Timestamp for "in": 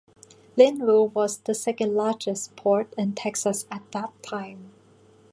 2.97-3.13